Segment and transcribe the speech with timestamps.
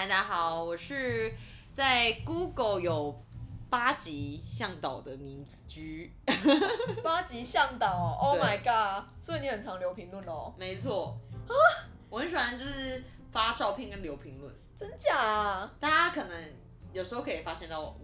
[0.00, 1.30] 嗨，大家好，我是
[1.74, 3.22] 在 Google 有
[3.68, 6.10] 八级向导的邻居。
[7.04, 9.04] 八级向导哦，Oh 对 my god！
[9.20, 11.52] 所以你很常留评论哦，没错啊，
[12.08, 15.70] 我很喜欢就是发照片跟留评论，真假啊？
[15.78, 16.50] 大家可能
[16.94, 17.94] 有时候可以发现到我，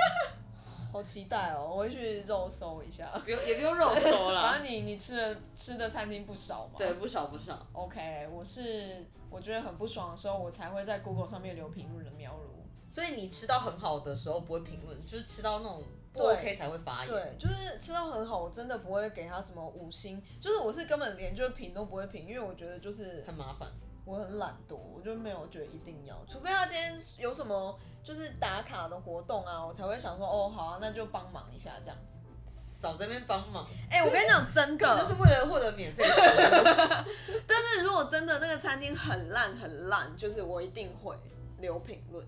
[0.90, 3.06] 好期待哦，我会去肉搜一下。
[3.22, 6.72] 不用也不用肉搜 反啦，正你你吃的吃的餐厅不少嘛。
[6.78, 7.66] 对，不少不少。
[7.74, 12.64] OK，我是我觉得很不爽的时候，我才会在 Google 上面留评论的喵如。
[12.90, 17.08] 所以你吃到很好的时候不会评论，就是吃到那种不 OK 才会发言。
[17.08, 23.68] 对，就是吃到很好，我真的不会给他什么五星，就是我是根本连就是评都不会评，因为我觉得就是很麻烦。
[24.06, 32.15] 我很懒惰，我就没有觉得一定要，除非他今天有什么就是打卡的活动啊，我才会想说哦好啊，那就帮忙一下这样子。
[32.86, 36.04] 少在那边帮忙，哎、我跟你讲真的，就是为了获得免费。
[37.46, 41.16] 但是如果真的那个餐厅很烂很烂，就是我一定会
[41.58, 42.24] 留评论。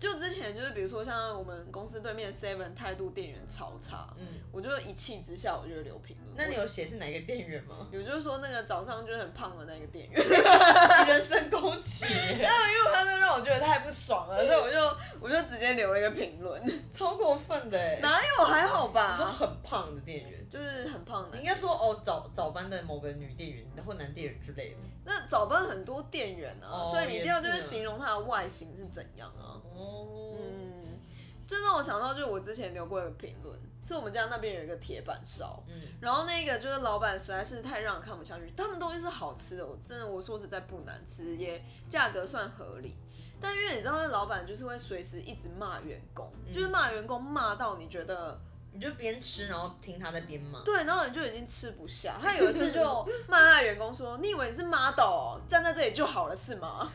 [0.00, 6.34] 就之前就是比如说像我们公司对面 Seven 态度店员超差，嗯，我就一气之下我就留评论。
[6.36, 7.86] 那你有写是哪个店员吗？
[7.92, 10.18] 有就是说那个早上就是很胖的那个店员，
[11.06, 12.06] 人身攻击
[12.40, 16.62] 那，因为他那让我觉得太不爽了，所以我就我就直接留了一个评论。
[16.90, 17.98] 超过分的哎。
[18.00, 19.26] 哪有还好你说？
[19.26, 21.48] 很胖的店员，就是很胖的你应。
[21.48, 24.76] 该说哦早早班的某个女店员或男店员之类的。
[25.04, 29.62] 那早班很多店员啊，哦所以你一定要就是形容它的外形是怎样啊。
[29.74, 30.98] 哦，嗯，
[31.46, 42.96] 这让我想到，就是我之前留过一个评论，是我们家那边有一个铁板烧，嗯，然后那个就是老板实在是太让人看不下去，他们东西是好吃的，我真的我说实在不难吃，也价格算合理。
[43.40, 48.38] 但因为你知道，那老板就是会随时一直骂员工，就是骂员工骂到你觉得
[48.72, 50.62] 你就边吃然后听他在边骂。
[50.62, 52.18] 对，然后你就已经吃不下。
[52.22, 56.90] 他有一次就 骂他的员工说：“你以为你是 model 哦站在这里就好了是吗？”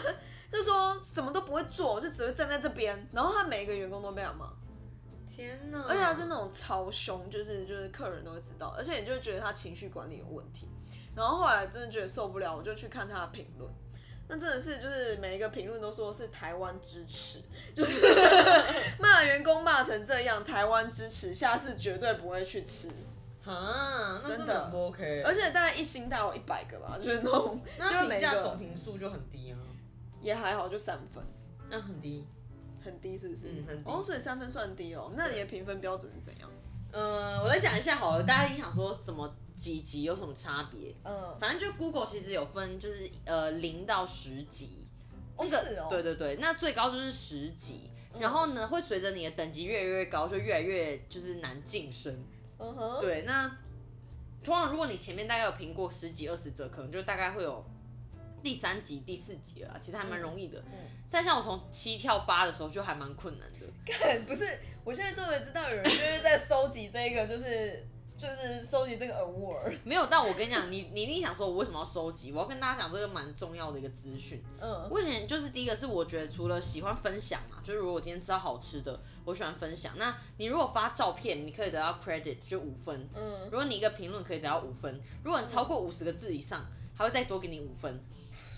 [0.50, 3.08] 就说什么都不会做，就只会站在这边。
[3.12, 4.50] 然后他每一个员工都被他骂。
[5.28, 5.84] 天哪！
[5.86, 10.68] 而且他是那种超凶，就是就是客人都会知道，而且你就会觉得他情绪管理有问题。
[11.14, 13.70] 然后后来真的觉得受不了，我就去看他的评论。
[14.26, 17.40] 那真的是就是每一个评论都说是台湾支持，
[17.78, 18.04] 就是
[18.98, 22.88] 骂员工骂成这样，台湾支持，下次绝对不会去吃。
[23.44, 25.22] 啊，那真真的的很不 OK。
[25.24, 29.56] 而且大概一星大概有一百个吧，就是那种，就那评价总评数就很低啊，
[30.20, 31.22] 也还好，就三分，
[31.70, 32.26] 那很低。
[32.84, 33.40] 很低是不是？
[33.44, 35.12] 嗯很低哦，所以三分算低哦。
[35.14, 36.50] 那你的评分标准是怎样？
[36.92, 40.94] 呃，我来讲一下好了，大家一定想说什么几级有什么差别？
[41.04, 44.87] 嗯，反正就 Google 其实有分，就是呃零到十级，哦
[45.38, 52.24] 那个是哦对对对，那最高就是十级，然后呢会随着你的等级越来越高，就越来越就是难晋升。
[52.58, 53.48] 嗯哼，对，那
[54.42, 57.64] 通常如果你前面大概有评过十几二十折，可能就大概会有
[58.42, 60.58] 第三级、第四级了，其实还蛮容易的。
[60.60, 63.66] 嗯但像我从七跳八的时候就还蛮困难的。
[63.86, 64.46] 看，不是，
[64.84, 67.82] 我现在终于知道有人就是在收集这个，就是
[68.18, 69.78] 就是收集这个 award。
[69.84, 72.32] 没有，但我跟你讲，你你一定想说，我为什么要收集？
[72.32, 74.42] 我要跟大家讲这个蛮重要的一个资讯。
[74.60, 79.94] 嗯我以前就是第一个是我觉得除了喜欢分享嘛，就是如果我今天吃到好吃的，我喜欢分享。
[79.96, 83.08] 那你如果发照片，你可以得到 credit 就五分。
[83.14, 88.04] 嗯如果你一个评论可以得到五分，如果你超过五十个字以上，还会再多给你五分。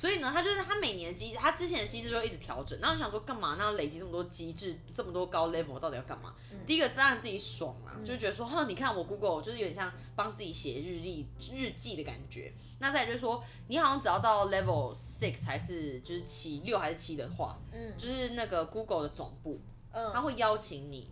[0.00, 2.78] 所以呢，他就是他每年的机，他之前的机制就一直调整。
[2.80, 3.56] 然后你想说干嘛？
[3.58, 6.34] 那累积这么多机制，这么多高 level，到底要干嘛？
[6.66, 12.50] 第一个当然自己爽啊，就觉得说，哼，你看我 Google 就是有点像帮自己写日历日记的感觉。
[12.78, 19.60] 那再就是说，你好像只要到 level six 还是就是七六还是七的话，嗯就是那个 Google 的总部，
[19.92, 21.10] 他嗯，会邀请你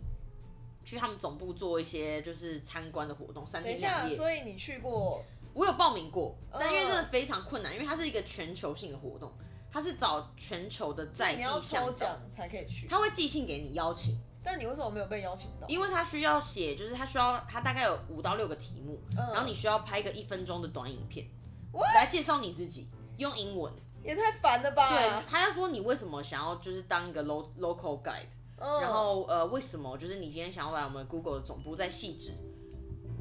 [0.83, 4.17] 去他们总部做一些就是参观的活动，三等一下，天两夜。
[4.17, 5.23] 所以你去过？
[5.59, 9.29] 我有报名过，嗯但因为真的非常困难，因为它是一个全球性的活动，
[9.69, 12.87] 它是找全球的在地你要向导，抽奖才可以去。
[12.87, 15.67] 他会寄信给你邀请，但你为什么没有被邀请到？
[15.67, 21.27] 因为他需要写，就是他需要他大概有五到六个题目，嗯然后你需要拍一个一分钟的短影片
[21.73, 21.93] What？
[21.93, 23.73] 来介绍你自己，用英文。
[24.01, 24.89] 也太烦了吧？
[24.89, 32.31] 对，他要说你为什么想要就是当一个 lo local guide，、嗯，然后呃为什么就是你今天想要来我们 Google 的总部在细致，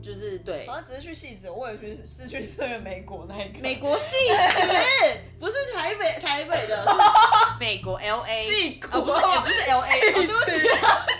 [0.02, 3.58] 就是对好像只是去戏子，我也去是去这个美国那一个。
[3.60, 4.62] 美国戏子，
[5.40, 10.68] 不是台北台北的， 是美国 L A 戏骨呃不是也不是 L A，哦对不起，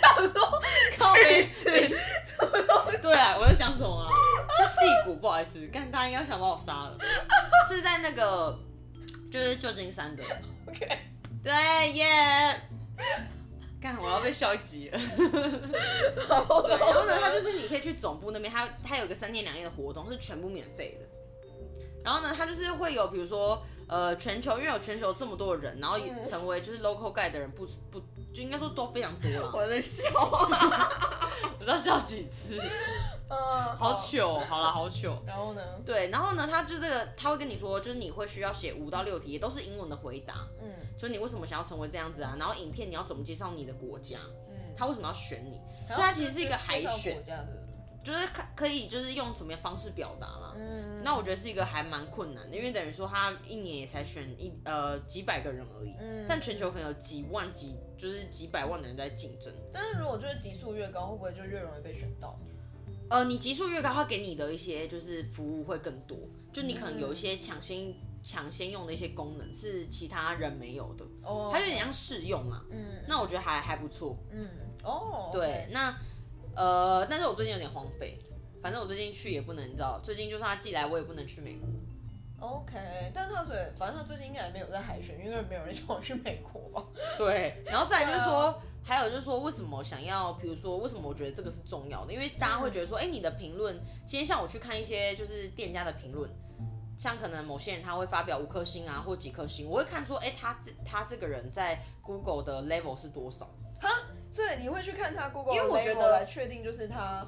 [0.01, 0.61] 想说
[0.97, 1.47] 靠背
[3.01, 4.09] 对啊，我在讲什么啊？
[4.57, 6.97] 是戏骨，不好意思，干大家应该想把我杀了，
[7.69, 8.57] 是在那个
[9.31, 10.23] 就是旧金山的
[10.67, 10.99] ，OK，
[11.43, 12.61] 对耶。
[13.81, 14.99] 干，我要被笑一集了。
[16.27, 16.67] 然后
[17.05, 21.05] 呢，他就是你可以去总部那边，他他有个三天两夜的活动，是全部免费的。
[22.03, 28.01] 然后呢，他就是会有比如说呃全球，因为有全球这么多的人，然后也嗯成为就是 local guide 的人不不
[28.33, 29.51] 就应该说都非常多了。
[29.53, 30.03] 我在笑，
[31.57, 32.61] 不知道笑几次，
[33.29, 33.37] 嗯，
[33.77, 35.21] 好糗哦，好啦，好糗。
[35.25, 35.61] 然后呢？
[35.85, 42.35] 对，然后呢，他就这个他会跟你说，就是你会需要写五到六题，也都是英文的回答，嗯就是你为什么想要成为这样子啊？
[42.37, 45.59] 然后影片你要怎么介绍你的国家，嗯，他为什么要选你？
[45.87, 47.47] 所所以他其实是一个海选国家的，
[48.03, 50.53] 就是可可以就是用什么样方式表达嘛。
[50.57, 59.53] 嗯，那我觉得是一个还蛮困难的，因为等于说他一年也才选一呃几百个人而已，嗯但全球可能有几万几就是几百万的人在竞争。
[59.73, 62.39] 但是如果就是级数越高，会不会就越容易被选到？
[63.09, 66.17] 呃，你级数越高，他给你的一些就是服务会更多，
[66.53, 67.93] 就你可能有一些抢先
[68.23, 72.63] 抢先用的一些功能是其他人没有的，哦，它就有点像试用啊。
[72.71, 74.15] 嗯那我觉得还还不错。
[74.31, 74.47] 嗯
[74.83, 75.97] 哦，对，那
[76.59, 78.19] 呃，但是我最近有点荒废，
[78.61, 81.69] 反正我最近去也不能，你知道，最近就算他寄来，我也不能去美国。
[82.45, 82.75] OK，
[83.13, 86.85] 但是他所以反正他最近应该也没有在海选，因为没有人叫我去美国吧？
[87.17, 92.11] 对，然后再来就是对说，还有就是说，为什么想要，比如说，为什么我觉得这个是重要的？
[92.11, 96.29] 因为大家会觉得说，哎、你的评论，今天像我去看一些就是店家的评论，
[96.97, 103.49] 像可能某些人他会发表五颗星啊，或几颗星，我会看说，哎、他这他这个人在 Google 的 level 是多少？
[104.31, 107.27] 所以你会去看他 Google 因为我觉得来确定，就是他，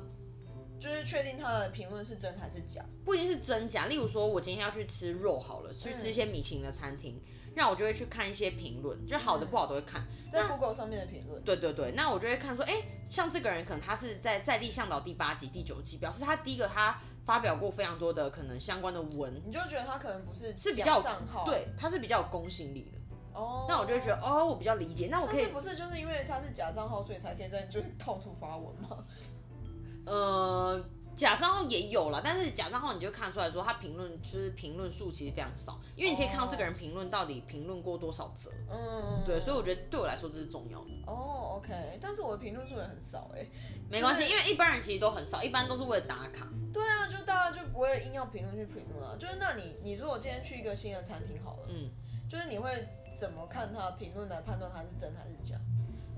[0.79, 2.85] 就是确定他的评论是真还是假。
[3.03, 3.87] 不一定是真假。
[3.87, 7.19] 例如说，我今天要去吃肉好了，去吃一些米其林的餐厅，
[7.55, 10.05] 那我就会去看一些评论，就好的不好都会看。
[10.31, 12.73] 在 Google 上面的评论，对对对，那我就会看说，哎、
[13.07, 23.00] 像这个人可能他是在在地向导第八集、第九集，表示他第一个他发表过非常多的可能相关的文，你就觉得他可能不是是比较有账号，对，他是比较有公信力的。
[23.33, 29.05] 哦，那我就会觉得，哦，我比较理解，那我可以是，不是就是因为他是假账号，所以才可以在就是到处发文吗？
[30.05, 30.83] 呃，
[31.15, 38.49] 假账号也有了，但是假账号你就看出来说，他评论就是评论数其实非常少，因为你可以看到这个人评论到底评论过多少则。
[38.69, 40.89] 嗯，对，所以我觉得对我来说这是重要的。
[41.05, 43.45] 哦，OK，但是我的评论数也很少哎、
[43.89, 46.47] 没关系，因为一般人其实都很少，一般都是为了打卡。
[46.73, 49.15] 对啊，就大家就不会硬要评论去评论啊。
[49.19, 51.91] 就是那你你如果今天去一个新的餐厅好了，嗯，
[52.29, 52.87] 就是你会
[53.21, 55.55] 怎么看他的评论来判断他是真还是假？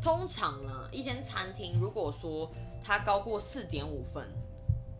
[0.01, 2.49] 通常呢，一间餐厅如果说
[2.81, 4.25] 它高过四点五分，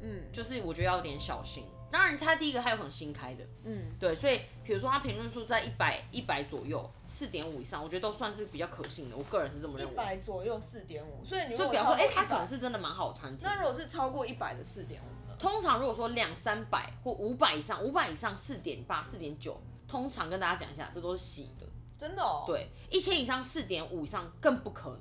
[0.01, 1.63] 嗯就是我觉得要有点小心。
[1.89, 9.15] 当然，它第一个它有可能新开的，嗯，对，所以比如说它评论数在一百一百左右，四点五以上，我觉得都算是比较可信的。
[9.15, 9.93] 我个人是这么认为。
[9.93, 13.47] 一百左右四点五，所以你如就果比方说，哎、它可能是真的蛮好的餐厅。
[13.47, 15.37] 那如果是超过一百的四点五呢？
[15.39, 19.57] 通常如果说两三百或五百以上，五百以上四点八、四点九，
[19.87, 21.65] 通常跟大家讲一下，这都是洗的。
[22.03, 24.99] 真的哦，，对，一千以上四点五以上更不可能。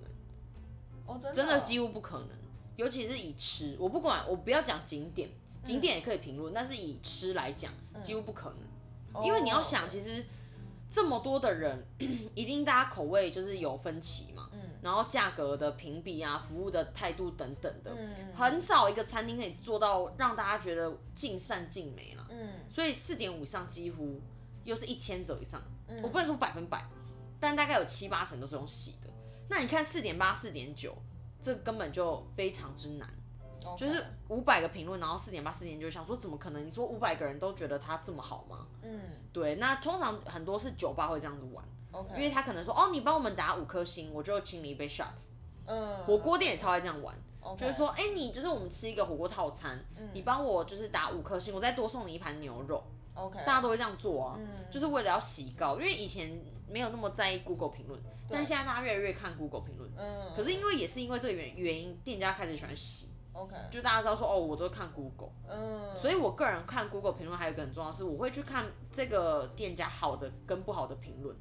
[1.05, 1.35] 哦真的？
[1.35, 2.29] 真的几乎不可能，
[2.77, 5.29] 尤其是以吃，我不管，我不要讲景点，
[5.65, 9.25] 景点也可以评论，但是以吃来讲，几乎不可能，哦。
[9.27, 10.25] 因为你要想，其实
[10.89, 11.85] 这么多的人，
[12.37, 14.61] 一定大家口味就是有分歧嘛，嗯。
[14.81, 22.61] 然后价格的评比啊，服务的态度等等的，嗯很少一个餐厅可以做到让大家觉得尽善尽美了，嗯。
[22.71, 24.21] 所以四点五以上几乎
[24.65, 26.85] 又是一千折以上，嗯我不能说百分百，
[27.41, 29.09] 但大概有七八成都是用洗的。
[29.49, 30.97] 那你看四点八、四点九，
[31.43, 33.09] 这根本就非常之难。
[33.79, 36.67] 就是五百个评论，然后四点八、四点九，想说怎么可能？
[36.67, 38.67] 你说五百个人都觉得他这么好吗？
[38.83, 39.01] 嗯
[39.33, 41.65] 对，那通常很多是酒吧会这样子玩
[42.17, 45.13] 因为他可能说哦，你帮我们打五颗星，我就请你一杯 shot。
[45.67, 47.15] 嗯火锅店也超爱这样玩
[47.57, 49.79] 就是说，哎、你就是我们吃一个火锅套餐，
[50.13, 52.83] 你帮我就是打五颗星，我再多送你一盘牛肉，
[53.15, 54.49] OK，大家都会这样做啊，嗯。
[54.71, 59.91] 就是为了要洗高，因为以前没有那么在意 Google 评论，但是现在大家越来越看 Google 评论。
[59.99, 63.55] 嗯可是因为也是因为这个原原因，店家开始喜欢洗，OK。
[63.71, 71.37] 就大家知道说哦，我都看 Google，嗯，所以我个人看 Google 评论还有一个很重要的是，我会去看这个店家好的跟不好的评论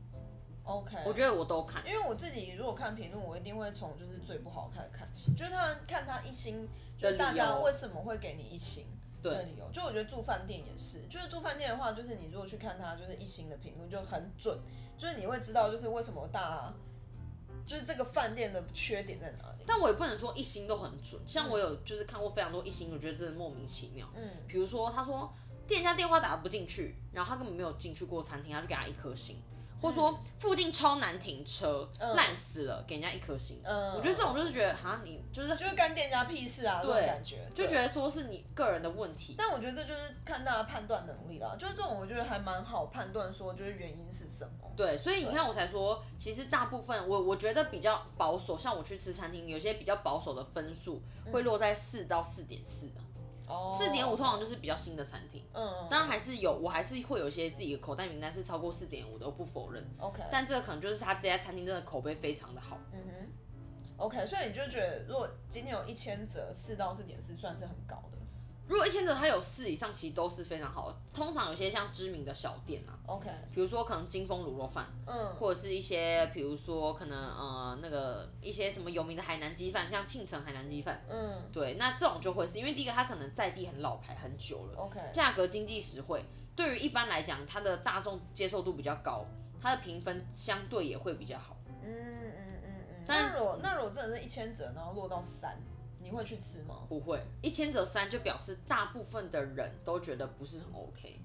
[0.66, 1.82] ，OK，我觉得我都看。
[1.88, 8.84] 因为我自己如果看评论，我一定会从就是最不好开始看起，就是他看他一星，就是大家为什么会给你一星？
[8.84, 9.70] 对的理由。
[9.72, 14.58] 就我觉得住饭店也是，就是住饭店的话，就是你如果去看他就是一星的评论就很准，
[14.98, 16.74] 就是你会知道就是为什么大家
[17.66, 19.64] 就是这个饭店的缺点在哪里。
[19.66, 24.10] 但我也不能说一星都很准，像我有就是看过非常多一星，我觉得真的莫名其妙。
[24.16, 25.32] 嗯比如说他说
[25.68, 29.42] 店家电话打不进去，然后他根本没有进去过餐厅，他就给他一颗星。
[29.82, 33.60] 或者说附近超难停车，嗯烂死了，给人家一颗星。
[33.64, 39.36] 嗯，我觉得这种就是觉得哈，你就是就是干店家屁事啊，这种对感觉，就对觉得说是你个人的问题。
[39.38, 44.72] 但我觉得这就是看大家判断能力啦，就是这种我觉得还蛮好判断说就是原因是什么。
[44.78, 53.02] 对，所以你看我才说，其实大部分我我觉得比较保守，像我去吃餐厅，有些比较保守的分数会落在四到四点四的。
[53.52, 59.86] 哦四点五通常就是比较新的餐厅，嗯，当然还是有，我还是会有一些自己的口袋名单是超过四点五的，我不否认。
[60.00, 62.78] OK，但这个可能就是他这家餐厅真的口碑非常的好。
[62.94, 63.28] 嗯哼
[63.98, 68.18] ，OK，所以你就觉得如果今天有一千折，四到四点四算是很高的。
[68.68, 70.98] 如果一千折它有四以上，其实都是非常好的。
[71.14, 86.24] 通常有些像知名的小店啊，OK，比如说可能金丰卤肉饭，嗯，或者是一些比如说可能呃那个一些什么有名的海南鸡饭，像庆城海南鸡饭，嗯对，那这种就会是因为第一个它可能在地很老牌很久了，，OK，价格经济实惠，
[86.56, 89.26] 对于一般来讲，它的大众接受度比较高，
[89.62, 91.58] 它的评分相对也会比较好。
[91.84, 93.04] 嗯嗯嗯嗯。
[93.06, 95.60] 但那如果那如果真的是一千折，然后落到三，
[96.12, 96.86] 你会去吃吗？
[96.90, 101.22] 不会，一千折三就表示大部分的人都觉得不是很 OK，、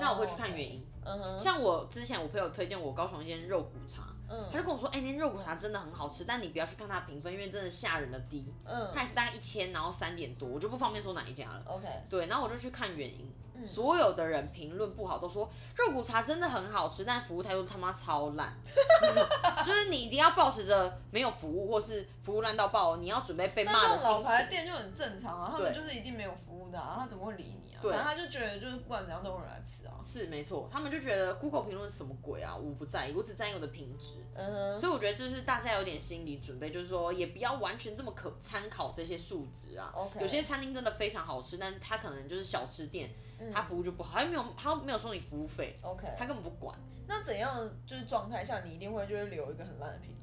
[0.00, 0.86] 那我会去看原因。
[1.04, 4.48] 嗯哼，像我之前我朋友推荐我高雄一间肉骨茶，嗯。
[4.52, 8.90] 他就跟我说，哎、那肉骨茶真的很好吃，但你不要去看它的评分，因为真的吓人的低，嗯。
[8.94, 11.62] 它也是大概一千，然后三点多，我就不方便说哪一家了。
[11.66, 13.66] ，OK，对，然后我就去看原因，嗯。
[13.66, 18.56] 所有的人评论不好，都说肉骨茶真的很好吃，但服务态度他妈超烂，
[19.64, 24.50] 就是你一定要保持着没有服务或是服务烂到爆，你要准备被骂的心这种老牌情。
[24.50, 27.82] 店就很正常啊，他们就是一定没有服务的啊，他怎么会理你啊？
[27.82, 29.94] 对反正他就觉得就是不管怎样都有人来吃啊。
[30.04, 34.24] 是没错，他们就觉得 Google 评论是什么鬼啊，我不在意，我只在意我的品质。
[34.34, 39.92] 嗯哼，所以我觉得这是大家有点心理准备，就是说也不要完全这么可参考这些数值啊。
[39.94, 46.76] OK 有些餐厅真的非常好吃，但它可能就是小吃店，嗯它服务就不好，它又没有它没有收你服务费，OK，他根本不管。
[47.06, 50.18] 那怎样就是状态下你一定会就是留一个很烂的评论？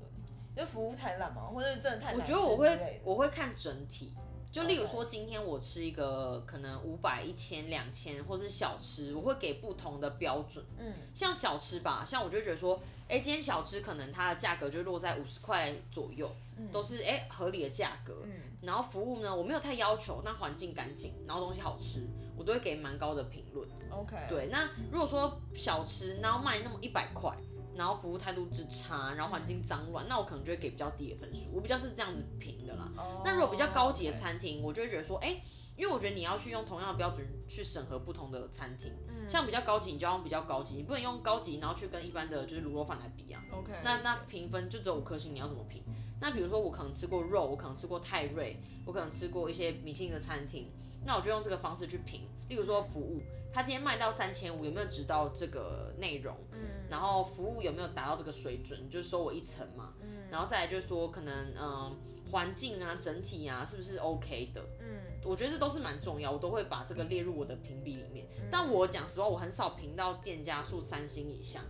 [0.56, 4.14] 就服务太烂嘛，或者是真的太我难吃觉得我会我会看整体，
[4.56, 10.64] 就例如说今天我吃一个可能五百、一千、两千，或是小吃，我会给不同的标准。
[10.80, 16.34] 嗯像小吃吧，像我就觉得说，哎、今天小吃可能它的价格就落在五十块左右，
[16.72, 18.22] 都是哎、诶合理的价格。
[18.24, 18.32] 嗯
[18.62, 22.08] 然后服务呢，我没有太要求，那环境干净，然后东西好吃，
[22.38, 23.68] 我都会给蛮高的评论。
[23.92, 27.30] ，OK，，对，那如果说小吃，然后卖那么一百块，
[27.76, 31.50] 然后服务态度之差，然后环境脏乱，那我可能就会给比较低的分数。
[31.54, 32.92] 我比较是这样子评的啦。
[32.98, 35.42] 哦那如果比较高级的餐厅，我就会觉得说，哎、
[35.76, 43.42] 因为我觉得你要去用同样的标准去审核不同的餐厅，嗯像比较高级，你就要用比较高级，你不能用高级然后去跟一般的就是卤肉饭来比啊。
[43.52, 45.84] OK，那那评分就只有五颗星，你要怎么评？
[46.22, 50.72] 那比如说我可能吃过肉，我可能吃过泰瑞，我可能吃过一些明星的餐厅，
[51.04, 52.22] 那我就用这个方式去评。
[52.48, 56.38] 例如说服务，他今天卖到三千五，有没有值到这个内容？
[56.54, 58.90] 嗯然后服务有没有达到这个水准？
[58.90, 59.94] 就是收我一层嘛。
[60.02, 61.96] 嗯然后再来就是说，可能嗯
[62.32, 64.62] 环境啊、整体啊是不是 OK 的？
[64.82, 68.28] 嗯我觉得这都是蛮重要，我都会把这个列入我的评比里面。
[68.38, 71.62] 嗯但我讲实话，我很少评到店家数三星以下。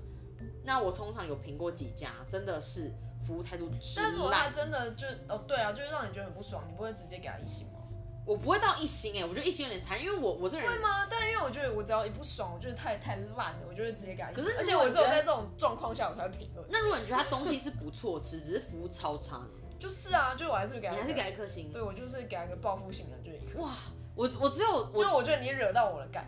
[0.64, 2.92] 那我通常有评过几家，真的是
[3.26, 7.75] 服务态度之但如果他烂，真的就哦对啊，就是让你觉得很不爽，你不会直接给他一星吗？
[8.25, 11.08] 我不会到一星哎、我觉得一星有点残，因为我我这个人会吗？
[11.10, 14.32] 但因为我觉得我只要一不爽，我觉得太太烂了，我就会直接给他。
[14.32, 16.67] 可是而且我只有在这种状况下我才会评论。
[16.70, 19.41] 那如果你觉得他东西是不错吃，只是服务超差，
[19.79, 21.72] 就是啊，就我还是会给他，你还是给他一颗星。
[21.72, 23.70] 对我就是给他一个报复性的，就是一颗哇。
[24.15, 26.25] 我我只有我就我觉得你惹到我了，干。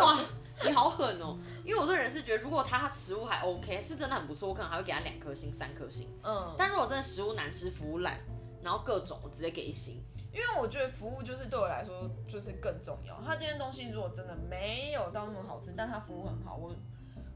[0.00, 0.20] 哇，
[0.62, 1.38] 你好狠哦！
[1.64, 6.06] 因为我这个人是觉得，如果他食物还 OK，是真的很不错，我可能还会给他两颗星、三颗星。
[6.22, 8.20] 嗯，但如果真的食物难吃、服务烂，
[8.62, 10.04] 然后各种，我直接给一星。
[10.32, 13.20] 因为我觉得服务就是对我来说就是更重要。
[13.20, 16.74] 他今天东西如果真的没有到那么好吃，但他服务很好，我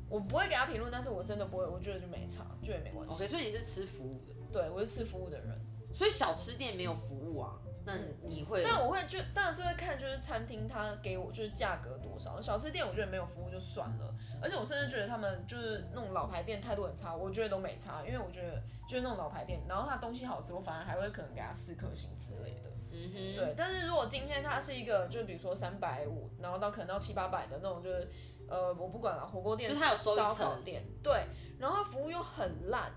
[0.08, 3.14] 我不会给他评论，但是我真的不会，我觉得就没差，就也没关系。
[3.14, 5.60] OK，所以你是吃服务的，对，我是吃服务的人，
[5.94, 8.64] 所以小吃店没有服务啊，那你会？
[8.64, 22.70] 但我会就当然是会看就是餐厅他给我就是价格多少，小吃店我觉得没有服务就算了，而且我甚至觉得他们就是那种老牌店态度很差，我觉得都没差，因为我觉得就是那种老牌店，然后他东西好吃，我反而还会可能给他四颗星之类的。
[22.96, 28.10] 嗯哼，对，但是如果今天它是一个，就比如说三百五，然后到可能到七八百的那种，就是
[28.48, 31.26] 呃，我不管了，火锅店、就它有收一烧烤层店，对，
[31.58, 32.90] 然后它服务又很烂，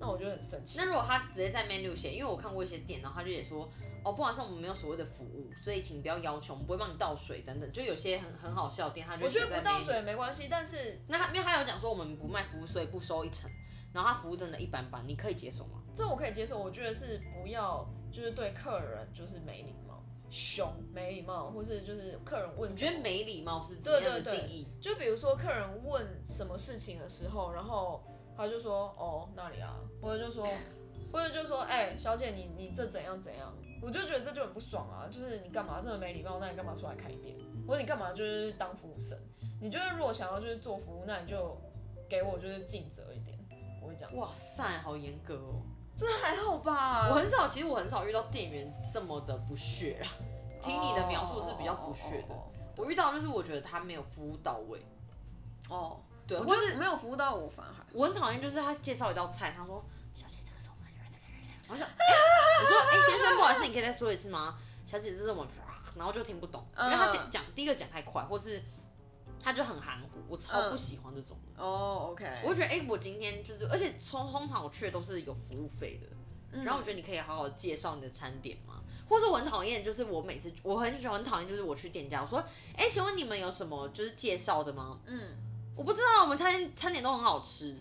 [0.00, 0.78] 那我就很生气。
[0.78, 3.70] 那如果他直接在 menu 写，因为我看过一些店，然后他就也说，
[4.04, 13.50] 哦，不好意思，我们没有所谓的服务，所以请不要要求，我们不会帮你倒水等等，就有些很很好笑的店，他就我觉得不倒水没关系，但是那他因为他有讲说我们不卖服务，所以不收一层，
[13.92, 15.82] 然后他服务真的一般般，你可以接受吗？
[15.94, 16.58] 这我可以接受。
[16.58, 24.68] 我觉得是不要就是对客人就是没礼貌、凶、没礼貌，或是就是客人问什么，我觉得没礼貌是怎对样的对对定义？
[24.80, 28.04] 就比如说客人问什么事情的时候，然后
[28.36, 30.46] 他就说哦那里啊，或者就说，
[31.12, 33.52] 或者就说哎、小姐你你这怎样怎样，
[33.82, 39.18] 我就觉得这就很不爽啊，就是你干嘛这么没礼貌，那你干嘛出来开店，或者你干嘛就是当服务生？
[39.60, 41.60] 你就是如果想要就是做服务，那你就
[42.08, 43.36] 给我就是尽责一点，
[43.82, 45.62] 我会讲，哇塞，好严格哦！
[45.96, 47.08] 这还好吧？
[47.10, 50.08] 我很少，其实我很少遇到店员这么的不屑啦。
[50.62, 52.34] 听你的描述是比较不屑的。
[52.34, 54.84] 哦我遇到就是我觉得他没有服务到位，
[55.68, 59.80] 哦哦，对，我就是没有服务到我，反而还我很讨厌就是他介绍一道菜，他说
[60.12, 60.90] 小姐这个是我们，
[61.68, 62.04] 我想，哎、
[62.60, 64.58] 我说哎、先生不好意思，你可以再说一次吗？
[64.84, 65.48] 小姐这是我们，
[65.94, 68.60] 然后就听不懂，因为他讲讲第一个讲太快，或是
[69.44, 71.62] 他就很含糊，我超不喜欢这种的。
[71.62, 78.80] 哦，OK，我就觉得哎、我今天就是，而且通通常我去的都是有服务费的，然后我觉得你可以好好介绍你的餐点嘛？
[79.06, 82.42] 或者我很讨厌，就是我每次我很喜欢很讨厌，就是我去店家，我说，
[82.74, 84.98] 哎、请问你们有什么就是介绍的吗？
[85.04, 85.20] 嗯，
[85.76, 87.78] 我不知道，我们餐餐点都很好吃，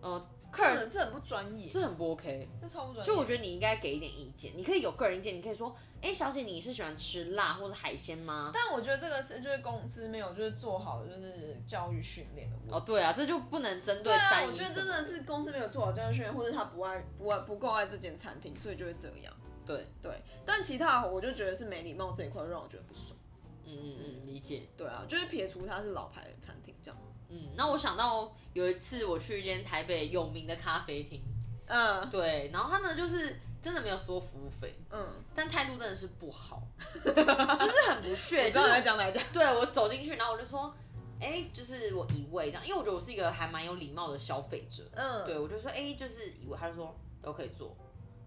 [0.00, 2.48] 呃，客人这很不专业，这很不 OK。
[2.60, 3.12] 这超不专业。
[3.12, 8.50] 就我觉得你应该给一点意见，你可以有个人意见，你可以说，哎、小姐，你是喜欢吃辣或者海鲜吗？
[8.52, 12.74] 但我觉得这个是就是公司没有就是做好就是教育训练的问题。
[12.74, 14.68] 哦，对啊，这就不能针对对啊，我单一什么。
[14.68, 19.32] 觉得真的是公司没有做好教育训练，或者他不爱不爱不够爱这间餐厅，所以就会这样。
[19.66, 23.16] 对，对，但其他我就觉得是没礼貌这一块让我觉得不爽。
[23.64, 24.62] 嗯嗯嗯，理解。
[24.76, 27.00] 对啊，就是撇除它是老牌的餐厅这样。
[27.30, 31.22] 嗯，那我想到有一次我去一间台北有名的咖啡厅，
[31.66, 36.62] 嗯对，然后他呢就是真的没有收服务费，嗯，但态度真的是不好，
[37.04, 38.46] 就是很不 屑。
[38.46, 39.22] 我知道你就是在讲哪一家。
[39.32, 40.74] 对我走进去，然后我就说，
[41.20, 44.82] 哎、就是我一位这样，因为我觉得我是一个还蛮有礼貌的消费者。
[44.94, 47.76] 嗯，对，我就说，哎、就是以为他就说都可以做，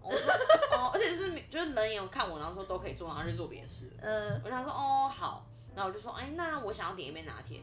[0.00, 0.32] 我说
[0.78, 3.90] 哦，而且是就是人也有看我，然后说都可以做，然后就做别的事。
[4.00, 5.44] 嗯我就想说，哦好，
[5.74, 7.60] 然后我就说，哎、那我想要点一杯拿铁，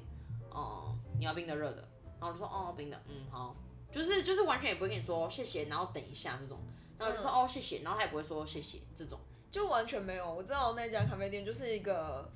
[0.50, 1.88] 哦、你要冰的热的，
[2.20, 3.56] 然后我就说，哦冰的，嗯好，
[3.92, 6.58] 就是就是完全也不会跟你说谢谢，然后等一下这种，
[6.98, 9.20] 然后我就说、哦谢谢，然后他也不会说谢谢这种，
[9.51, 10.34] 就完全没有。
[10.34, 12.28] 我知道那家咖啡店就是一个，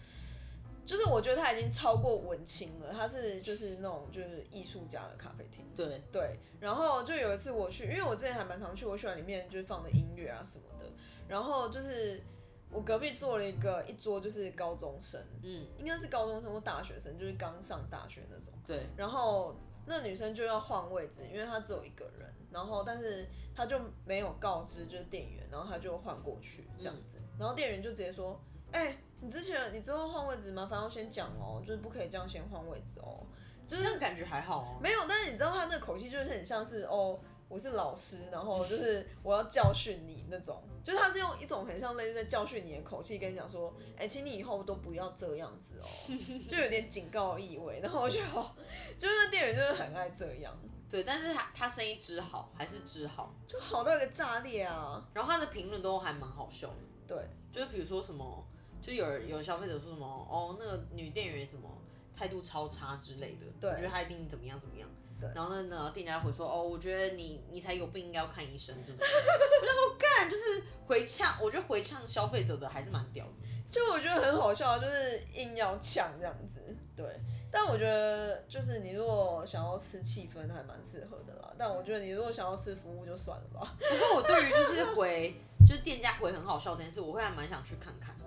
[0.85, 5.65] 就是我觉得他已经超过文青了，他是就是那种就是艺术家的咖啡厅。
[5.75, 10.85] 对，对，然后就有一次我去，因为我之前还蛮常去，我喜欢里面就是放的音乐啊什么的。
[11.27, 12.23] 然后就是
[12.71, 18.53] 我隔壁坐了一个一桌就是高中生，嗯应该是高中生或大学生，就是刚上大学那种。
[18.67, 19.55] 对，然后
[19.85, 28.39] 那女生就要换位置，因为她只有一个人，然后但是她就没有告知就是店员，然后她就换过去这样子，然后店员就直接说
[28.73, 33.25] ：“哎、你之前你之后换位置麻烦要先讲哦，就是不可以这样先换位置哦。”
[33.67, 34.77] 就是这样感觉还好哦。
[34.79, 45.85] 没有，但是你知道他那个口气就是很像是哦，我是老师，然后就是我要教训你那种，就是他是用一种很像类似在教训你的口气跟你讲说，哎、请你以后都不要这样子哦，
[46.49, 47.79] 就有点警告意味。
[47.81, 48.51] 然后我就哦
[48.97, 50.57] 就是那店员就是很爱这样，
[50.89, 55.07] 对，但是他他生意之好还是之好，就好到一个炸裂啊！
[55.13, 56.75] 然后他的评论都还蛮好笑的。
[57.07, 57.17] 对，
[57.51, 58.43] 就是比如说什么，
[58.81, 61.69] 就有人有消费者说什么哦，那个女店员什么
[62.15, 64.89] 态度超差之类的，对我觉得他一定怎么样怎么样。
[65.19, 68.99] 对然后呢，呢店家回说哦，我觉得你你才有病，应该要看医生这种。
[69.05, 73.31] 我就说干，就是回呛，我觉得回呛消费者的还是蛮屌的。
[73.71, 76.61] 就我觉得很好笑，就是硬要呛这样子。
[76.95, 77.05] 对，
[77.51, 81.53] 但我觉得就是你如果想要吃气氛，还蛮适合的啦。
[81.57, 83.75] 但我觉得你如果想要吃服务，就算了吧。
[83.77, 85.35] 不过我对于就是回
[85.67, 88.25] 就是店家回很好笑这件事，我会还蛮想去看看的，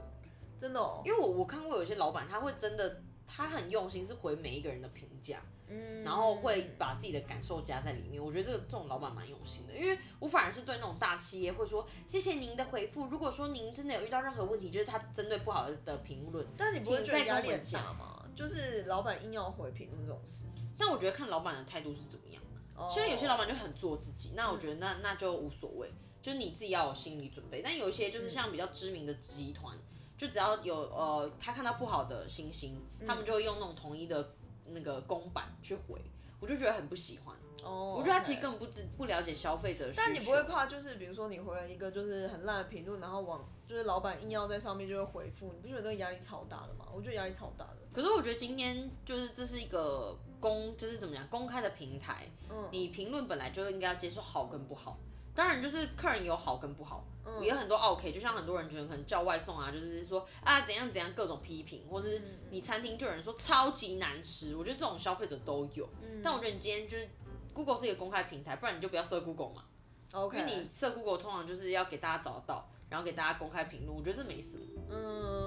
[0.60, 5.40] 真的哦，因为我我看过有些老板他会真的他很用心，是回每一个人的评价。
[5.68, 8.22] 嗯然后会把自己的感受加在里面。
[8.22, 13.06] 我觉得这个这种老板蛮用心的，因为我反而是对那种大企业会说谢谢您的回复。
[13.06, 18.24] 如果说您真的有遇到任何问题，就是他针对不好的评论，但你不会觉得压力大吗？
[18.34, 20.44] 就是老板硬要回评论这种事。
[20.78, 22.42] 但我觉得看老板的态度是怎么样。
[22.76, 27.60] 哦现在有些老板就很做自己，那我觉得那那就无所谓，就是你自己要有心理准备。
[27.60, 29.76] 但有一些就是像比较知名的集团，
[30.16, 34.32] 就只要有呃他看到不好的星星，他们就会用那种统一的
[34.70, 36.00] 那个公版去回，
[36.40, 37.36] 我就觉得很不喜欢。
[37.64, 40.02] 哦，我觉得他其实根本不知不了解消费者需求。
[40.04, 46.86] 但你不会怕，就是比如说你回了一个就是很烂的评论，然后往就是老板硬要在上面就会回复，你不觉得那个压力超大的吗？
[46.94, 47.76] 我觉得压力超大的。
[47.92, 54.96] 可是我觉得今天就是这是一个公，就是怎么讲公开的平台，嗯你评论本来就应该要接受好跟不好。
[55.38, 65.88] 当然，就是客人有好跟不好，嗯也有很多 OK，就像很多人觉得可能叫外送啊，就是说啊怎样怎样各种批评，或是嗯你餐厅就有人说超级难吃，我觉得这种消费者都有。
[66.02, 67.08] 嗯但我觉得你今天就是
[67.54, 69.62] Google 是一个公开平台，不然你就不要设 Google 嘛
[70.10, 74.64] ，OK，因为你设 Google 通常就是要给大家找得到，然后给大家公开评论，我觉得这没什么。
[74.90, 75.37] 嗯。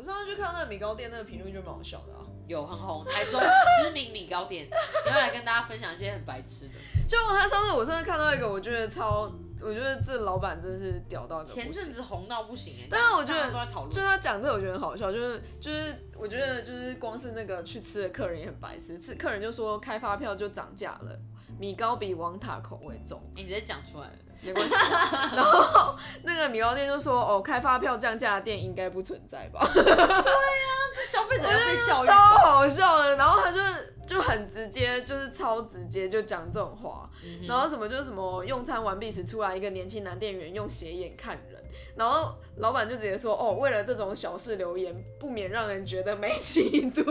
[0.00, 3.38] 我上次去看那个米糕店那个评论就蛮好笑的啊，有很红，台中
[3.82, 4.66] 知名米糕店，
[5.06, 6.72] 要来跟大家分享一些很白痴的。
[7.06, 11.72] 就他上次我上次看到一个，我觉得超，我觉得这老板真的是屌到一个前行。
[11.74, 14.06] 阵子红到不行哎、但是我觉得大家都在讨就论。
[14.06, 21.14] 他讲这个，我觉得很好笑，就是就是我觉得就是光是那个去吃的客人也很白痴，是客人就说开发票就涨价了，
[21.58, 23.20] 米糕比王塔口味重。
[23.36, 24.74] 你直接讲出来了，没关系。
[25.36, 29.68] 然后那个米糕店就说，哦，开发票降价的店应该不存在吧？
[29.72, 32.14] 对呀这消费者要被教育超。
[32.14, 33.16] 好笑的。
[33.16, 33.58] 然后他就
[34.06, 37.08] 就很直接，就是超直接就讲这种话。
[37.22, 41.62] 嗯然后什么就是什么用餐完毕时出来一个年轻男店员用斜眼看人，
[41.94, 47.02] 然后老板就直接说哦，为了这种小事留言，不免让人觉得没气度。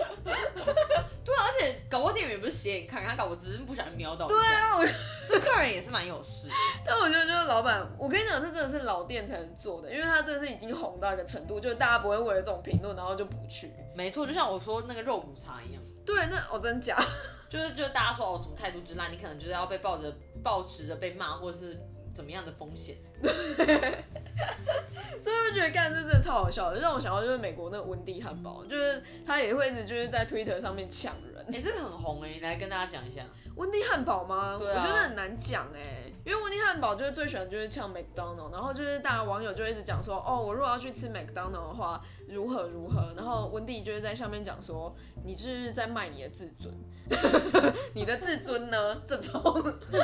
[1.24, 4.26] 对啊，而且搞不好店员也不是斜眼看人，他搞我只是不小心瞄到。
[4.26, 4.84] 对对，啊，我
[5.28, 6.48] 这客人也是蛮有事。
[6.84, 13.72] 但我觉得就是老板，我跟你讲，这真的是老店才能做的，因为他真的是已经红到一个程度，就是大家不会为了这种评论然后就不去。
[13.94, 16.96] 没错，就像我说那个肉骨茶一样，对，那哦真假？
[17.48, 21.76] 就是就是大家说哦什么态度之烂，你可能就是要被抱着抱持着被骂或者是
[22.12, 22.96] 怎么样的风险。
[25.20, 31.44] 所以我就觉得干这真的超好笑的，就让我想到就是美国那个温蒂汉堡，就是他也会一直就是在 Twitter 上面抢人。
[31.52, 33.22] 哎、这个很红哎、你来跟大家讲一下。
[33.56, 34.56] 温蒂汉堡吗？
[34.58, 46.72] 对啊我觉得很难讲哎、因为温蒂汉堡就是最喜欢就是呛 McDonald，然后就是大家网友就一直讲说，哦，我如果要去吃 McDonald 的话，如何如何，然后温蒂就是在下面讲说，你就是在卖你的自尊，
[47.96, 49.02] 你的自尊呢？
[49.08, 49.42] 这种，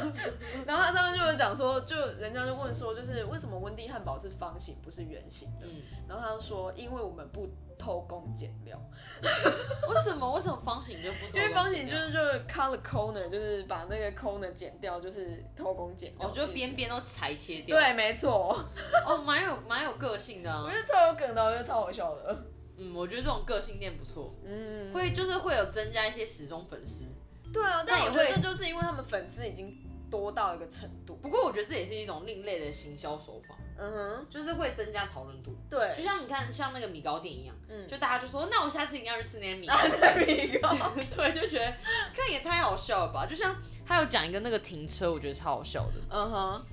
[0.66, 5.66] 然后他上面就有讲说，就人家就问说，就是为什么温蒂汉堡是方形不是圆形的？
[5.68, 8.78] 嗯，然后他就说，因为我们不偷工减料。
[9.22, 11.40] 为什么为什么方形就不偷工？
[11.40, 16.28] 因为方形就是就是 cut the corner，就是把那个 corner 剪掉，就是偷工减料。
[16.28, 18.64] 哦，就是边边都裁切掉。，对，没错，
[19.06, 20.62] 哦，蛮有蛮有个性的、啊。
[20.64, 22.44] 我觉得超有梗的，我觉得超好笑的。
[22.78, 27.04] 嗯，我觉得这种个性店不错，嗯，会就是会有增加一些始终粉丝。
[27.52, 29.74] 对啊，但我觉得这就是因为他们粉丝已经
[30.10, 31.16] 多到一个程度。
[31.16, 35.54] 不过我觉得这也是一种另类的行销手法，嗯哼，就是会增加讨论度。
[35.68, 39.82] 对就，像你看，像那个米糕店一样，嗯，就大家就说，那我下次一定要去吃那间米糕啊，。
[39.88, 40.70] 对米糕，
[41.16, 41.74] 对，就觉得
[42.14, 43.26] 看也太好笑了吧？
[43.26, 45.94] 就像他有讲一个那个停车，我觉得超好笑的。
[46.10, 46.66] 嗯哼。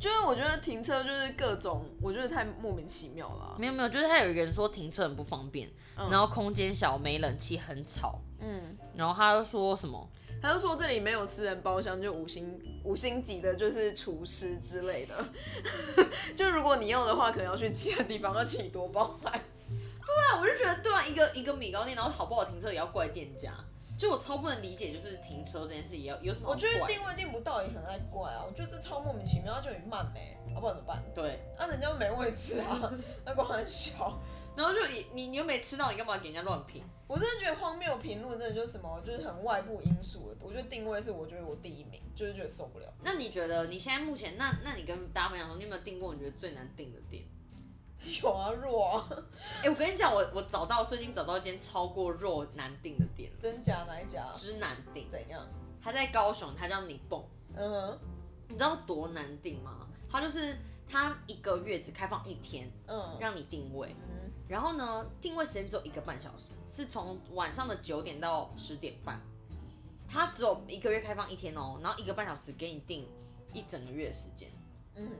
[0.00, 3.56] 就是我觉得停车就是各种，我觉得太莫名其妙了啊。
[3.58, 8.20] 没有没有，就是他有一个人说停车很不方便，嗯然后空间小，没冷气，很吵。
[8.38, 10.08] 嗯，然后他又说什么？
[10.40, 15.14] 他就说这里没有私人包厢，就五星五星级的，就是厨师之类的。
[16.36, 19.30] 就如果你要的话，可能要去其他地方，要请你多包来。
[19.30, 23.52] 对啊，我就觉得对啊，一个一个米糕店，然后好不好停车也要怪店家。
[23.98, 31.02] 就我超不能理解，就是停车这件事也要有什么我觉得怪定位定不到也很爱怪啊，我觉得这超莫名其妙，他就很慢没、要、不然怎么办？
[31.12, 32.92] 对，啊，人家又没位置啊，
[33.26, 34.16] 那光很小。
[34.58, 36.82] 然后就你你你又没吃到，你干嘛给人家乱评？
[37.06, 40.36] 我真的觉得荒谬评论真的就是什么，就是很外部因素的。
[40.40, 42.92] 我觉得定位是我觉得我第一名，就是觉得受不了。
[43.04, 47.22] 那你觉得你现在目前，那那你跟大家分享说，你有没有订过你觉得最难订的店？
[48.22, 49.08] 有啊，弱啊，
[49.62, 54.30] 哎、我跟你讲，我我找到最近找到一间超过肉难订的店，真假哪一家？
[54.32, 55.46] 之难订，怎样？
[55.80, 57.24] 它在高雄，他叫你蹦，
[57.56, 57.98] 嗯哼，
[58.48, 59.86] 你知道多难订吗？
[60.10, 60.56] 他就是
[60.88, 64.17] 他一个月只开放一天，嗯让你定位，嗯，
[64.48, 69.20] 然后呢，定位时间只有一个半小时，是从晚上的九点到十点半，
[70.08, 73.06] 它只有一个月开放一天哦，然后一个半小时给你定
[73.52, 74.48] 一整个月的时间。
[74.96, 75.10] 嗯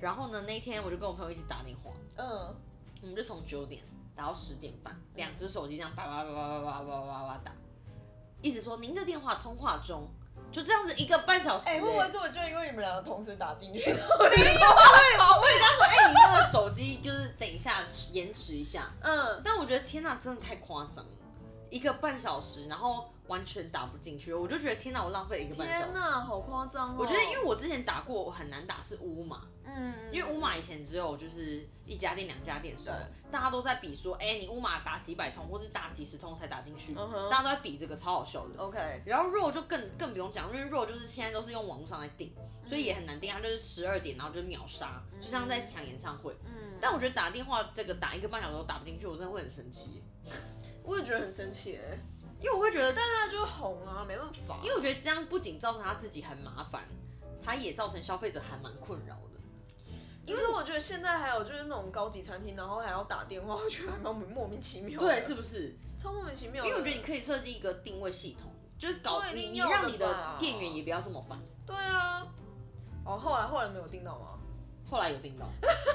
[0.00, 2.54] 然后呢，那一天我就跟我朋友一起打电话，嗯，
[3.00, 3.82] 我们就从九点
[4.14, 7.52] 打到十点半，两只手机这样叭叭叭叭叭叭叭叭叭打，
[8.42, 10.06] 一直说您的电话通话中，
[10.52, 11.80] 就这样子一个半小时、哎、欸。
[11.80, 14.76] 会不会根本就因为你们两个同时打进去我也刚说？
[15.84, 16.63] 哎、你那个手机
[17.04, 21.10] 就是等一下延迟一下，嗯，但我觉得天哪，真的太夸张了，
[21.68, 25.84] 一个半小时，然后完全打不进去，我就觉得天哪，我浪费了一个半小时。
[25.84, 26.96] 天哪，好夸张哦！
[26.98, 29.42] 我觉得，因为我之前打过很难打是乌马，
[29.76, 32.94] 嗯，因为乌马以前只有就是一家店、两家店收对，
[33.30, 38.54] 大家都在比说，哎、你乌马打几百通，或是打几十通才打进去，大家都在比这个，超好笑的。
[38.56, 42.32] OK，然后肉就更更不用讲，因为肉就是现在都是用网络上来订，
[42.64, 46.36] 所以也很难订，它就是十二点，然后就秒杀，就像在抢演唱会。
[46.44, 50.02] 嗯，但我觉得打电话这个打一个半小时都打不进去，我真的会很生气，
[50.84, 51.98] 我也觉得很生气哎，
[52.40, 56.86] 因为我会觉得，但他就是红啊，没办法，因为我觉得这样不仅造成他自己很麻烦，
[57.42, 59.33] 他也造成消费者还蛮困扰的。
[60.26, 65.76] 因为我觉得现在还有就是那种高级餐厅，然后还要打电话，我觉得还蛮莫名其妙的，对，是不是？
[65.98, 66.64] 超莫名其妙。
[66.64, 71.38] 因为我觉得你可以设计一个定位系统，就是搞你你定要让你的店员也不要这么烦。
[71.66, 72.26] 对啊，
[73.04, 74.38] 哦，后来后来没有订到吗？
[74.90, 75.46] 后来有订到，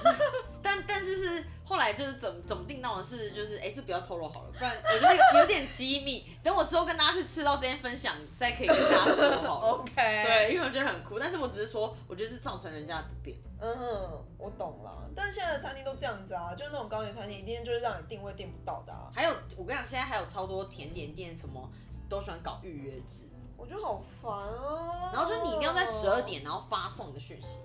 [0.62, 9.68] 但但是是后来就是怎么怎么订到的是就是哎、这不要透露好了，不然我觉得有有点机密，等我之后跟大家去吃到这间分享再可以跟大家说好了。
[9.80, 13.38] OK，，对，因为我觉得很酷，但是我只是说，我觉得是造成人家的不便。
[13.62, 15.10] 嗯哼，我懂了。
[15.16, 19.12] 但是现在的餐厅都这样子啊，就是那种高级餐厅，一定就是让你定位定不到的啊。
[19.14, 21.70] 还有，我跟你讲，现在还有超多甜点店，什么
[22.10, 23.30] 都喜欢搞预约制。
[23.58, 25.12] 我觉得好烦啊。
[25.14, 27.60] 然后就是你一定要在十二点，然后发送你的讯息，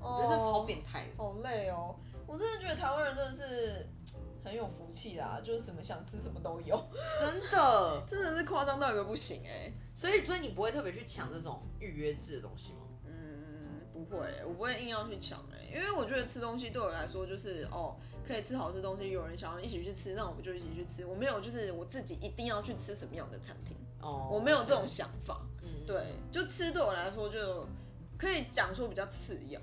[0.00, 1.12] 我觉得这超变态的。
[1.16, 1.94] 好累哦！
[2.26, 3.88] 我真的觉得台湾人真的是
[4.44, 6.80] 很有福气啦，就是什么想吃什么都有，
[7.20, 12.86] 真的，真的是夸张到一个不行哎、所以所以你不会特别去抢这种预约制的东西吗？
[13.04, 21.04] 嗯，不会，我不会硬要去抢哎、因为我觉得吃东西对我来说就是哦，可以吃好吃的东西，有人想要一起去吃，那我们就一起去吃。
[21.04, 25.40] 我没有就是我自己一定要去吃什么样的餐厅，哦，我没有这种想法。
[25.62, 27.66] 嗯，对，就吃对我来说就
[28.16, 29.60] 可以讲说比较次要。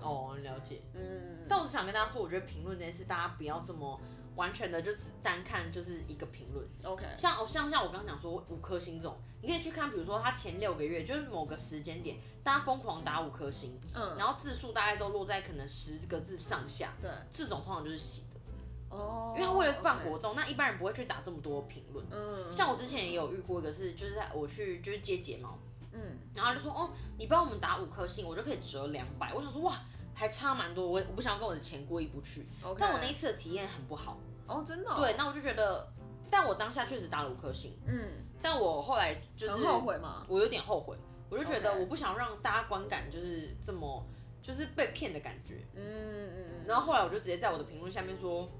[0.00, 0.80] 哦，了解。
[0.94, 4.00] 嗯，但我只想跟大家说，我觉得评论这件事，大家不要这么
[4.36, 6.66] 完全的就只单看就是一个评论。
[6.82, 22.04] OK，像哦，像像我刚刚讲说五颗星这种，你可以去看，比如说他前六个月就是某个时间点，大家疯狂打五颗星，嗯，然后字数大概都落在可能十个字上下，对，这种通常就是洗的，哦，因为他为了办活动，那一般人不会去打这么多评论。
[22.10, 25.58] 嗯，像我之前也有遇过一个是，就是在我去就是接睫毛，
[25.94, 29.32] 嗯，然后他就说哦，你帮我们打五颗星，我就可以折两百。
[29.32, 29.80] 我想说哇，
[30.12, 32.46] 还差蛮多，我我不想要跟我的钱过意不去。
[32.78, 35.88] 但我那一次的体验很不好，哦，真的哦、对，那我就觉得，
[36.28, 38.08] 但我当下确实打了五颗星，嗯，
[38.42, 40.26] 但我后来就是很后悔嘛？
[40.28, 40.96] 我有点后悔，
[41.30, 44.04] 我就觉得我不想让大家观感就是这么
[44.42, 45.64] 就是被骗的感觉。
[45.74, 46.64] 嗯嗯嗯。
[46.66, 48.50] 然后后来我就直接在我的评论下面说，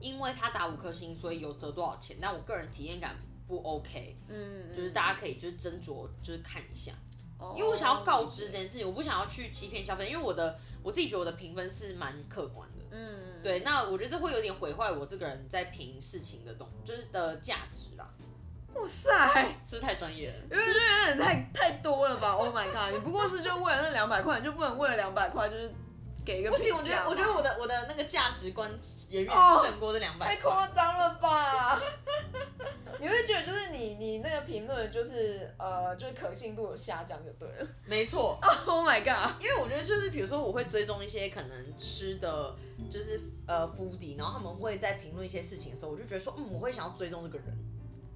[0.00, 3.14] 因为他打五颗星，所以有折多少钱，但我个人体验感
[3.46, 6.92] 不 OK，嗯，就是大家可以就是斟酌就是看一下，
[7.38, 12.82] 哦，因为我想要告知这件事情，我不想要去欺骗消费者，因为我的我自己觉得我的评分是蛮客观的。
[12.90, 18.08] 嗯，对，那我觉得这会有点毁坏我这个人在评事情的东，就是的价值啦，
[18.74, 20.38] 哇塞，是不是太专业了？
[20.50, 22.92] 因为这有点太太多了吧？Oh my god！
[22.92, 25.74] 你不过是就为了那两百块，你就不能为了两百块就是
[26.26, 28.68] 给一个不行，我觉得我觉得我的我的那个价值观
[29.10, 30.42] 远远哦胜过这两百太。
[30.42, 31.80] 夸张了吧？
[32.98, 37.68] 你会觉得就是你你那个评论就是呃就是可信度有下降就对了。
[37.84, 39.40] 没错， Oh my god！
[39.40, 42.54] 因为我觉得就是比如说我会追踪一些可能吃的，
[42.90, 47.56] 就是呃 foodie，然后他们会在评论一些事情的时候，我就觉得说，嗯，我会想要追踪这个人。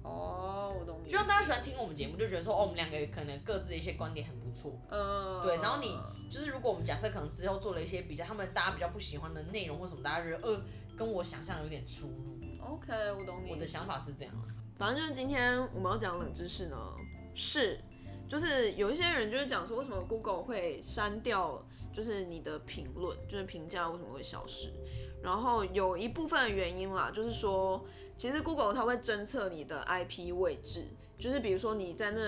[0.03, 1.09] 哦，我懂你。
[1.09, 4.71] 就像大家喜欢听我们节目，就觉得说，哦，我们两个可能各自的一些观点很不错。
[4.89, 5.97] 嗯，对，然后你
[6.29, 10.61] 就是如果我们假设可能之后做了一些比较他们大家比较不喜欢的内容或什么，大家觉得呃
[10.97, 12.37] 跟我想象有点出入。
[12.59, 13.51] OK，我懂你。
[13.51, 14.45] 我的想法是这样啊。
[14.77, 16.77] 反正就是今天我们要讲冷知识呢，
[17.35, 17.79] 是
[18.27, 24.71] 就是有一些人就是讲说，为什么 Google 会删掉就是你的评论，就是评价为什么会消失？
[25.21, 27.85] 然后有一部分的原因啦，就是说，
[28.21, 30.85] 其实 Google 它会侦测你的 IP 位置，
[31.17, 32.21] 就是比如说你在那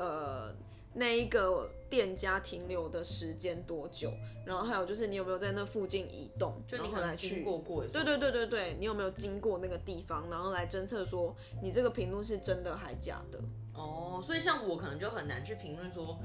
[0.00, 0.54] 呃
[0.94, 4.12] 那一个店家停留的时间多久，
[4.46, 13.40] 然后还有就是你有没有在那附近移动，就你可能来去过过，对对对对对，你有没有经过那个地方，然后来侦测说你这个评论是真的还假的？
[13.74, 16.20] 哦，所以像我可能就很难去评论说，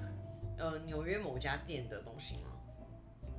[0.59, 2.51] 呃，纽约某家店的东西吗？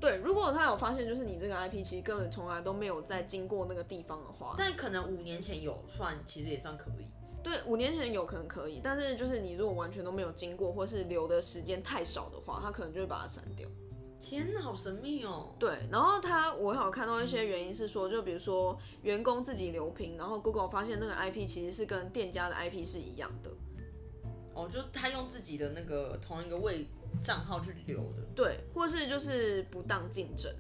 [0.01, 7.07] 对，如果他有发现就是你这个 IP 其实根本从来都没有在经过那个地方的话，但可能五年前有算，其实也算可以。
[7.43, 13.69] 对，五年前有可能可以，但是就是你如果完全都没有经过，或是留的时间太少的话，他可能就会把它删掉。
[14.21, 15.55] 天哪，好神秘哦！
[15.59, 23.51] 对，然后他我还有看到一些原因是说，就比如说员工自己留评，然后 Google 发现那个 IP 其实是跟店家的 IP 是一样的。
[24.55, 26.89] 哦，就他用自己的那个同一个位
[27.23, 28.23] 账号去留的。
[28.35, 30.53] 对，或是就是不当竞争，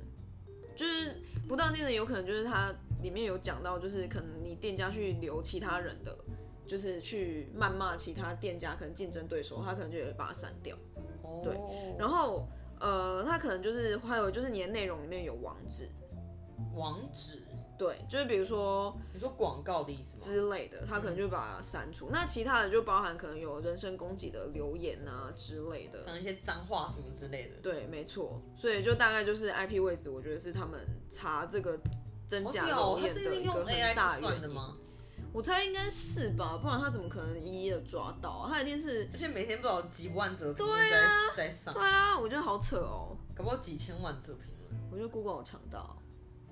[0.76, 6.16] 就是不当竞争有可能就是它里面有讲到，就是可能你店家去留其他人的，
[6.66, 10.76] 就是去谩骂其他店家可能竞争对手，他可能就会把它删掉。
[11.22, 11.56] 哦，对
[11.98, 12.48] 然后
[12.80, 15.88] 呃，他可能就是还有就是你的内容里面有网址，
[16.74, 17.42] 网址，
[17.78, 20.24] 对，就是比如说你说广告的意思吗？
[20.24, 22.08] 之类的，他可能就把它删除。
[22.10, 26.10] 那其他的就包含可能有人身攻击的留言啊之类的可。
[26.10, 27.54] 能一些脏话什么之类的。
[27.62, 31.78] 对，没错，所以就大概就是 IP 位置，我觉得是他们查这个
[32.26, 34.38] 真假好屌哦，他留言这个用的一个 AI 很大去原因。
[34.38, 34.76] 算的吗？
[35.30, 38.50] 我猜应该是吧，不然他怎么可能一一的抓到啊？
[38.50, 43.16] 他一定是，而且每天不知道有几万则评论在、啊在上对，啊，我觉得好扯哦。
[43.36, 45.96] 搞不好几千万则评论，我觉得 Google 有强到，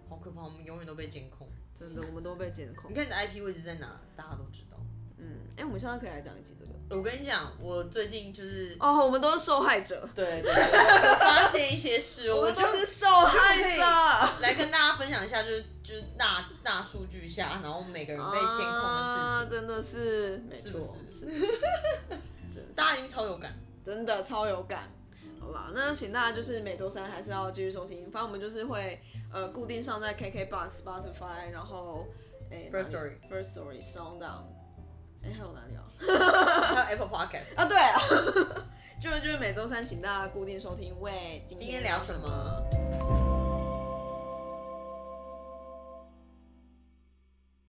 [0.08, 0.42] 好可怕！
[0.42, 1.48] 我们永远都被监控。
[1.78, 2.94] 真的，我们都被监控你。
[2.94, 4.76] 看你的 IP 位置在哪，大家都知道。
[5.18, 6.72] 嗯，哎、我们现在可以来讲一集这个。
[6.96, 13.82] 我跟你讲，我最近就是哦，我们都是受害者，对对对，我发现一些事， 我们都是受害者。
[14.40, 23.52] 来跟大家分享一下，就是就是大大数据下，然后每个人被监控的啊，事情，真的是，没错， 是是大家已经超有感。
[23.84, 24.90] 真的超有感。
[25.46, 29.00] 好啦，那请大家就是每周三还是要继续收听，反正我们就是会
[29.32, 32.06] 呃固定上在 KKBox、Spotify，然后
[32.50, 34.44] 哎 First Story First Story、Sound On、
[35.22, 35.82] 哎、还有哪里啊？
[36.84, 37.56] 还 有 Apple Podcast。
[37.56, 38.00] 啊，对啊，
[39.00, 40.94] 就是就是每周三请大家固定收听。
[41.00, 43.25] 喂，今今天聊什么？